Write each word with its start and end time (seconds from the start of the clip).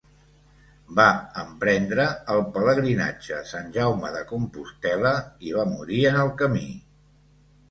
Va 0.99 1.03
emprendre 1.41 2.05
el 2.35 2.41
pelegrinatge 2.55 3.35
a 3.41 3.43
Sant 3.51 3.69
Jaume 3.77 4.11
de 4.17 4.23
Compostel·la 4.33 5.13
i 5.51 5.55
va 5.61 5.69
morir 5.77 6.01
en 6.15 6.19
el 6.25 6.35
camí. 6.43 6.67